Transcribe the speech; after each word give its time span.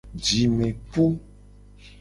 Jime 0.25 0.67
pu. 0.89 1.03